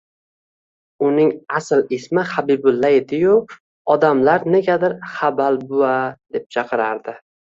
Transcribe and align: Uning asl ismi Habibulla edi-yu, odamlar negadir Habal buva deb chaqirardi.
Uning 1.07 1.27
asl 1.59 1.83
ismi 1.97 2.23
Habibulla 2.29 2.91
edi-yu, 3.01 3.35
odamlar 3.95 4.47
negadir 4.55 4.97
Habal 5.17 5.63
buva 5.73 5.93
deb 6.39 6.51
chaqirardi. 6.57 7.17